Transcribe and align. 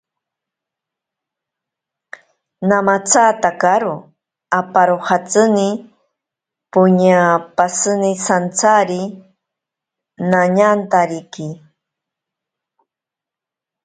Namatsatakaro 2.67 3.95
aparojatsini, 4.59 5.69
poña 6.73 7.19
pashine 7.55 8.11
santsari 8.25 9.01
nañantariki. 10.29 11.47